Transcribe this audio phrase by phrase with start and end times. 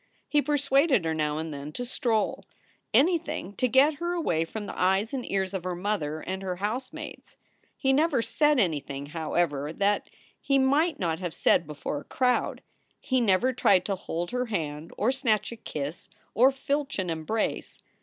[0.27, 2.43] He persuaded her now and then to stroll
[2.91, 6.55] anything to get her away from the eyes and ears of her mother and her
[6.55, 7.37] housemates.
[7.77, 10.09] He never said anything, however, that
[10.39, 12.63] he might not have said before a crowd.
[12.99, 17.77] He never tried to hold her hand or snatch a kiss or filch an embrace.